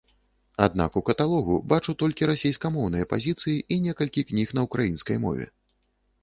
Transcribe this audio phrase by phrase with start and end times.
[0.67, 5.45] Аднак у каталогу бачу толькі расейскамоўныя пазіцыі і некалькі кніг на ўкраінскай мове.